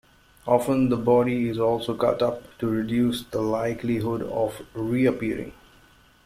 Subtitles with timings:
[0.47, 5.53] Often, the body is also cut up to reduce the likelihood of reappearing.